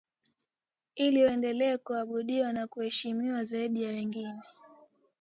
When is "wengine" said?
3.91-4.41